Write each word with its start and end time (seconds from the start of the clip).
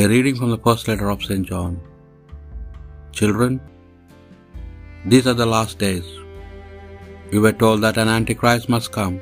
A 0.00 0.08
reading 0.10 0.36
from 0.36 0.50
the 0.50 0.56
first 0.66 0.88
letter 0.88 1.08
of 1.12 1.22
St. 1.22 1.46
John. 1.48 1.72
Children, 3.18 3.60
these 5.04 5.26
are 5.26 5.34
the 5.40 5.44
last 5.54 5.78
days. 5.82 6.06
We 7.30 7.38
were 7.38 7.52
told 7.62 7.82
that 7.82 7.98
an 7.98 8.08
Antichrist 8.12 8.70
must 8.74 8.90
come, 8.90 9.20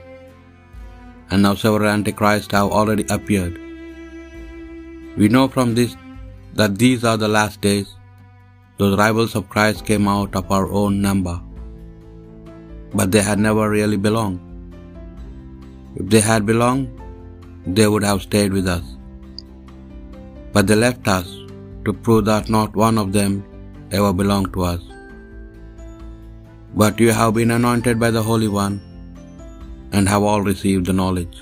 and 1.30 1.42
now 1.42 1.54
several 1.62 1.90
Antichrists 1.92 2.52
have 2.52 2.70
already 2.80 3.04
appeared. 3.16 3.56
We 5.16 5.26
know 5.36 5.48
from 5.48 5.74
this 5.74 5.96
that 6.54 6.78
these 6.84 7.02
are 7.02 7.16
the 7.16 7.32
last 7.38 7.60
days. 7.60 7.90
Those 8.78 8.96
rivals 9.02 9.34
of 9.34 9.48
Christ 9.48 9.84
came 9.90 10.06
out 10.06 10.36
of 10.42 10.52
our 10.52 10.70
own 10.82 11.02
number, 11.08 11.36
but 12.94 13.10
they 13.10 13.24
had 13.32 13.40
never 13.40 13.68
really 13.68 14.00
belonged. 14.06 14.40
If 15.96 16.08
they 16.14 16.24
had 16.30 16.46
belonged, 16.54 16.88
they 17.66 17.88
would 17.88 18.08
have 18.12 18.22
stayed 18.22 18.52
with 18.60 18.68
us. 18.78 18.96
But 20.54 20.66
they 20.68 20.78
left 20.84 21.06
us 21.16 21.28
to 21.84 21.92
prove 22.04 22.24
that 22.28 22.48
not 22.56 22.80
one 22.86 22.98
of 23.02 23.12
them 23.18 23.32
ever 23.98 24.12
belonged 24.20 24.52
to 24.54 24.62
us. 24.72 24.82
But 26.80 27.00
you 27.02 27.12
have 27.18 27.34
been 27.34 27.52
anointed 27.58 27.98
by 28.04 28.10
the 28.16 28.24
Holy 28.30 28.48
One 28.48 28.76
and 29.92 30.08
have 30.12 30.24
all 30.30 30.42
received 30.50 30.86
the 30.86 30.96
knowledge. 31.00 31.36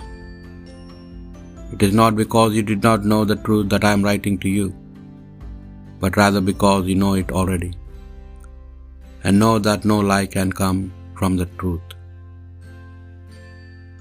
It 1.74 1.82
is 1.86 1.94
not 2.00 2.14
because 2.20 2.54
you 2.58 2.62
did 2.70 2.82
not 2.88 3.08
know 3.10 3.22
the 3.24 3.36
truth 3.46 3.66
that 3.72 3.84
I 3.88 3.92
am 3.96 4.04
writing 4.08 4.36
to 4.44 4.50
you, 4.58 4.66
but 6.02 6.16
rather 6.20 6.42
because 6.50 6.86
you 6.90 6.96
know 7.02 7.14
it 7.22 7.30
already, 7.40 7.72
and 9.24 9.38
know 9.42 9.54
that 9.66 9.84
no 9.92 9.98
lie 10.12 10.26
can 10.36 10.50
come 10.62 10.80
from 11.18 11.34
the 11.40 11.48
truth. 11.62 11.88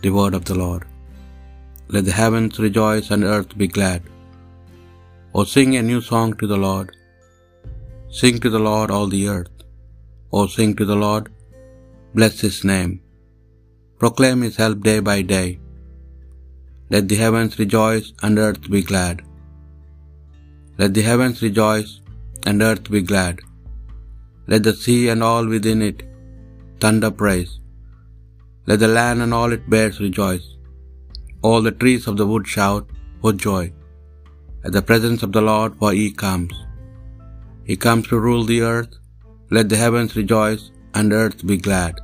The 0.04 0.14
word 0.20 0.36
of 0.40 0.46
the 0.50 0.58
Lord. 0.64 0.84
Let 1.96 2.06
the 2.10 2.18
heavens 2.22 2.60
rejoice 2.68 3.10
and 3.16 3.24
earth 3.36 3.52
be 3.64 3.68
glad. 3.78 4.02
O 5.36 5.44
sing 5.44 5.76
a 5.76 5.84
new 5.88 6.00
song 6.10 6.30
to 6.40 6.48
the 6.52 6.60
Lord. 6.66 6.90
Sing 8.20 8.40
to 8.44 8.50
the 8.54 8.64
Lord 8.68 8.90
all 8.96 9.08
the 9.14 9.28
earth. 9.34 9.56
O 10.38 10.48
sing 10.54 10.72
to 10.80 10.86
the 10.92 11.00
Lord, 11.06 11.26
bless 12.18 12.40
his 12.46 12.58
name. 12.74 12.94
Proclaim 14.02 14.42
his 14.46 14.58
help 14.64 14.78
day 14.90 15.00
by 15.10 15.18
day. 15.36 15.50
Let 16.94 17.08
the 17.10 17.20
heavens 17.24 17.60
rejoice 17.64 18.08
and 18.24 18.40
earth 18.48 18.66
be 18.76 18.82
glad. 18.92 19.18
Let 20.80 20.94
the 20.98 21.06
heavens 21.10 21.42
rejoice 21.48 21.92
and 22.48 22.62
earth 22.70 22.86
be 22.96 23.02
glad. 23.12 23.42
Let 24.52 24.64
the 24.68 24.76
sea 24.84 25.02
and 25.14 25.22
all 25.30 25.46
within 25.56 25.82
it 25.90 26.04
thunder 26.82 27.12
praise. 27.24 27.54
Let 28.70 28.80
the 28.84 28.94
land 29.00 29.22
and 29.26 29.34
all 29.40 29.52
it 29.58 29.70
bears 29.74 30.00
rejoice. 30.08 30.48
All 31.48 31.62
the 31.68 31.78
trees 31.84 32.06
of 32.10 32.18
the 32.22 32.30
wood 32.32 32.48
shout 32.56 32.88
for 33.22 33.34
joy 33.48 33.66
at 34.68 34.74
the 34.76 34.88
presence 34.90 35.22
of 35.26 35.32
the 35.36 35.46
Lord, 35.50 35.76
for 35.82 35.92
he 35.98 36.08
comes. 36.24 36.56
He 37.70 37.76
comes 37.86 38.08
to 38.08 38.26
rule 38.26 38.44
the 38.50 38.62
earth. 38.74 38.94
Let 39.58 39.70
the 39.72 39.80
heavens 39.84 40.16
rejoice 40.22 40.64
and 40.98 41.18
earth 41.22 41.40
be 41.52 41.58
glad. 41.68 41.96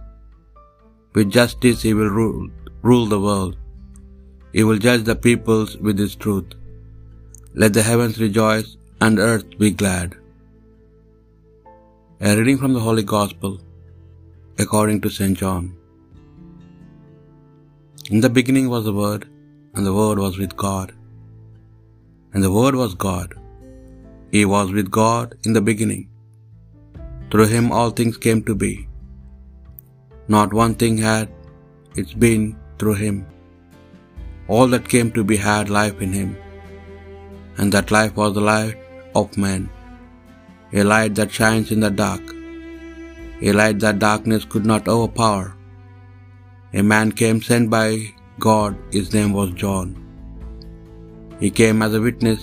With 1.16 1.36
justice 1.38 1.82
he 1.88 1.94
will 2.00 2.14
rule, 2.22 2.46
rule 2.90 3.08
the 3.14 3.22
world. 3.28 3.54
He 4.56 4.64
will 4.68 4.82
judge 4.88 5.04
the 5.10 5.20
peoples 5.28 5.72
with 5.86 6.00
his 6.06 6.16
truth. 6.24 6.50
Let 7.62 7.74
the 7.78 7.86
heavens 7.90 8.18
rejoice 8.26 8.70
and 9.06 9.26
earth 9.30 9.50
be 9.66 9.72
glad. 9.84 10.10
A 12.28 12.38
reading 12.38 12.60
from 12.64 12.74
the 12.76 12.86
Holy 12.88 13.06
Gospel 13.18 13.54
according 14.64 15.00
to 15.04 15.16
St. 15.20 15.38
John. 15.44 15.66
In 18.16 18.22
the 18.26 18.36
beginning 18.40 18.68
was 18.74 18.86
the 18.88 19.00
Word, 19.04 19.24
and 19.74 19.86
the 19.88 19.98
Word 20.02 20.20
was 20.26 20.38
with 20.42 20.62
God, 20.68 20.90
and 22.34 22.44
the 22.44 22.56
Word 22.58 22.76
was 22.82 22.94
God. 23.08 23.30
He 24.36 24.44
was 24.54 24.72
with 24.78 24.90
God 25.02 25.36
in 25.46 25.54
the 25.58 25.66
beginning. 25.70 26.04
Through 27.30 27.50
him 27.54 27.72
all 27.76 27.92
things 27.98 28.18
came 28.26 28.42
to 28.48 28.56
be. 28.64 28.74
Not 30.36 30.58
one 30.62 30.76
thing 30.82 30.98
had 30.98 31.30
its 32.02 32.14
been 32.26 32.44
through 32.78 32.98
him. 33.06 33.18
All 34.48 34.68
that 34.74 34.92
came 34.94 35.10
to 35.16 35.24
be 35.32 35.38
had 35.48 35.70
life 35.80 36.00
in 36.06 36.12
him, 36.20 36.32
and 37.58 37.72
that 37.74 37.96
life 37.98 38.16
was 38.22 38.34
the 38.36 38.46
light 38.52 38.78
of 39.22 39.38
men, 39.46 39.64
a 40.80 40.84
light 40.94 41.14
that 41.20 41.36
shines 41.40 41.72
in 41.76 41.82
the 41.86 41.94
dark, 42.06 42.24
a 43.50 43.54
light 43.62 43.80
that 43.84 44.06
darkness 44.10 44.46
could 44.54 44.68
not 44.74 44.94
overpower. 44.96 45.48
A 46.74 46.84
man 46.94 47.12
came 47.24 47.42
sent 47.50 47.70
by 47.78 47.88
God, 48.40 48.76
his 48.92 49.14
name 49.18 49.34
was 49.40 49.52
John. 49.64 50.03
He 51.40 51.50
came 51.50 51.82
as 51.82 51.94
a 51.94 52.02
witness, 52.02 52.42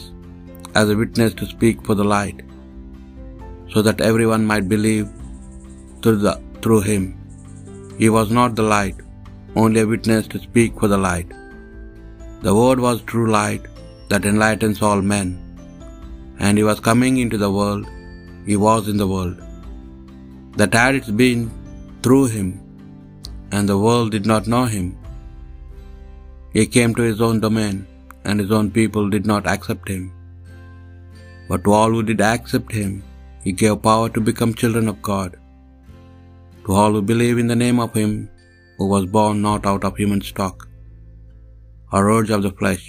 as 0.74 0.88
a 0.90 0.96
witness 0.96 1.32
to 1.34 1.46
speak 1.46 1.84
for 1.86 1.94
the 1.94 2.08
light, 2.16 2.40
so 3.72 3.82
that 3.82 4.00
everyone 4.00 4.44
might 4.52 4.68
believe 4.68 5.08
through, 6.02 6.20
the, 6.24 6.34
through 6.62 6.82
him. 6.92 7.04
He 7.98 8.08
was 8.08 8.30
not 8.30 8.54
the 8.54 8.68
light, 8.76 8.98
only 9.62 9.80
a 9.82 9.86
witness 9.86 10.26
to 10.32 10.38
speak 10.48 10.72
for 10.80 10.88
the 10.88 11.02
light. 11.08 11.30
The 12.46 12.54
Word 12.60 12.80
was 12.80 13.08
true 13.12 13.30
light 13.30 13.64
that 14.10 14.24
enlightens 14.30 14.80
all 14.86 15.02
men, 15.14 15.30
and 16.38 16.56
he 16.58 16.64
was 16.70 16.88
coming 16.88 17.16
into 17.22 17.38
the 17.42 17.52
world, 17.58 17.86
he 18.50 18.56
was 18.66 18.88
in 18.92 18.96
the 19.02 19.10
world. 19.14 19.38
That 20.58 20.74
had 20.80 20.94
it 21.00 21.16
been 21.24 21.42
through 22.02 22.26
him, 22.36 22.48
and 23.52 23.68
the 23.68 23.80
world 23.84 24.10
did 24.14 24.26
not 24.32 24.50
know 24.54 24.64
him. 24.76 24.86
He 26.56 26.64
came 26.76 26.92
to 26.94 27.02
his 27.10 27.20
own 27.26 27.38
domain, 27.46 27.78
and 28.24 28.42
his 28.42 28.52
own 28.56 28.68
people 28.78 29.06
did 29.14 29.26
not 29.32 29.52
accept 29.54 29.88
him. 29.94 30.04
But 31.48 31.62
to 31.64 31.72
all 31.78 31.92
who 31.94 32.02
did 32.10 32.20
accept 32.32 32.72
him, 32.80 32.92
he 33.44 33.52
gave 33.60 33.84
power 33.88 34.08
to 34.14 34.28
become 34.30 34.60
children 34.62 34.88
of 34.92 34.98
God. 35.10 35.30
To 36.64 36.72
all 36.80 36.92
who 36.96 37.02
believe 37.12 37.38
in 37.42 37.50
the 37.52 37.62
name 37.64 37.80
of 37.84 37.94
him 38.00 38.12
who 38.76 38.86
was 38.94 39.14
born 39.16 39.36
not 39.48 39.64
out 39.70 39.84
of 39.88 39.98
human 40.00 40.22
stock, 40.30 40.58
or 41.92 42.02
urge 42.16 42.30
of 42.36 42.44
the 42.46 42.54
flesh, 42.60 42.84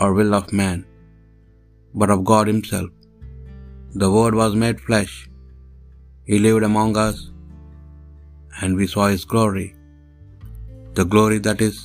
or 0.00 0.08
will 0.18 0.34
of 0.38 0.56
man, 0.60 0.78
but 2.00 2.12
of 2.14 2.22
God 2.32 2.46
himself. 2.52 2.90
The 4.02 4.10
Word 4.16 4.34
was 4.42 4.54
made 4.64 4.86
flesh. 4.88 5.14
He 6.30 6.38
lived 6.46 6.64
among 6.70 6.92
us, 7.08 7.18
and 8.60 8.80
we 8.80 8.86
saw 8.94 9.06
his 9.14 9.24
glory, 9.32 9.68
the 10.98 11.06
glory 11.14 11.38
that 11.46 11.60
is 11.68 11.78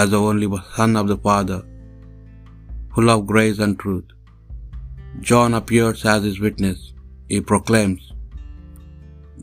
as 0.00 0.08
the 0.14 0.22
only 0.30 0.48
Son 0.76 0.94
of 1.00 1.06
the 1.12 1.20
Father, 1.26 1.60
full 2.98 3.10
of 3.14 3.26
grace 3.30 3.58
and 3.64 3.74
truth. 3.82 4.08
John 5.26 5.54
appears 5.58 6.00
as 6.12 6.24
his 6.28 6.38
witness. 6.44 6.78
He 7.32 7.38
proclaims, 7.50 8.00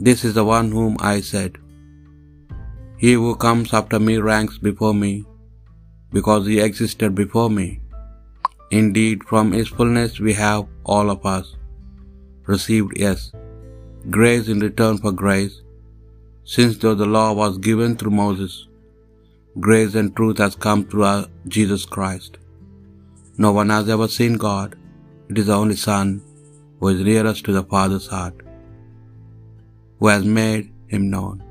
This 0.07 0.25
is 0.27 0.33
the 0.37 0.43
one 0.49 0.69
whom 0.77 0.97
I 1.13 1.15
said, 1.29 1.53
He 3.03 3.13
who 3.21 3.31
comes 3.45 3.71
after 3.79 3.97
me 4.07 4.17
ranks 4.31 4.57
before 4.67 4.93
me, 5.05 5.13
because 6.17 6.43
he 6.51 6.59
existed 6.67 7.15
before 7.23 7.49
me. 7.59 7.67
Indeed, 8.81 9.23
from 9.31 9.53
his 9.57 9.73
fullness 9.77 10.19
we 10.27 10.33
have, 10.43 10.63
all 10.83 11.09
of 11.17 11.25
us, 11.37 11.47
received, 12.53 12.93
yes, 13.07 13.31
grace 14.17 14.49
in 14.53 14.59
return 14.69 14.97
for 15.03 15.13
grace, 15.25 15.57
since 16.55 16.75
though 16.77 16.97
the 17.03 17.13
law 17.17 17.29
was 17.43 17.67
given 17.69 17.95
through 17.95 18.17
Moses, 18.23 18.55
grace 19.67 19.95
and 20.01 20.11
truth 20.17 20.39
has 20.45 20.63
come 20.67 20.83
through 20.89 21.07
our 21.13 21.27
Jesus 21.57 21.85
Christ. 21.97 22.33
No 23.37 23.51
one 23.51 23.69
has 23.69 23.89
ever 23.89 24.07
seen 24.07 24.35
God. 24.37 24.75
It 25.29 25.37
is 25.37 25.47
the 25.47 25.55
only 25.55 25.75
Son 25.75 26.21
who 26.79 26.87
is 26.89 27.01
nearest 27.01 27.43
to 27.45 27.51
the 27.51 27.63
Father's 27.63 28.07
heart, 28.07 28.35
who 29.99 30.07
has 30.07 30.25
made 30.25 30.71
him 30.87 31.09
known. 31.09 31.43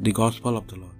The 0.00 0.12
Gospel 0.12 0.56
of 0.56 0.66
the 0.66 0.76
Lord. 0.76 0.99